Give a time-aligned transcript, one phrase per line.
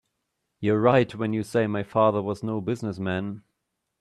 [0.59, 3.43] You're right when you say my father was no business man.